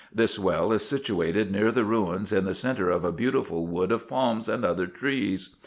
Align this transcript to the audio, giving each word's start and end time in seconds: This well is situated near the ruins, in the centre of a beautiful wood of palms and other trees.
This 0.11 0.39
well 0.39 0.71
is 0.71 0.83
situated 0.83 1.51
near 1.51 1.71
the 1.71 1.83
ruins, 1.85 2.33
in 2.33 2.45
the 2.45 2.55
centre 2.55 2.89
of 2.89 3.05
a 3.05 3.11
beautiful 3.11 3.67
wood 3.67 3.91
of 3.91 4.09
palms 4.09 4.49
and 4.49 4.65
other 4.65 4.87
trees. 4.87 5.55